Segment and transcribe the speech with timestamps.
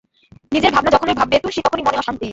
[0.51, 2.27] নিজের ভাবনা যখনই ভাববে তুলসী, তখনি মনে অশান্তি।